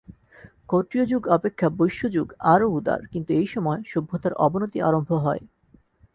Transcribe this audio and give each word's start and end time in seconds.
ক্ষত্রিয়যুগ 0.69 1.21
অপেক্ষা 1.27 1.67
বৈশ্যযুগ 1.77 2.27
আরও 2.45 2.67
উদার, 2.69 3.01
কিন্তু 3.07 3.31
এই 3.33 3.47
সময় 3.47 3.79
সভ্যতার 3.87 4.33
অবনতি 4.39 4.77
আরম্ভ 4.81 5.09
হয়। 5.25 5.43